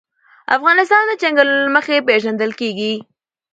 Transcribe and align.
افغانستان 0.57 1.03
د 1.07 1.11
چنګلونه 1.21 1.61
له 1.67 1.71
مخې 1.75 2.05
پېژندل 2.07 2.51
کېږي. 2.59 2.93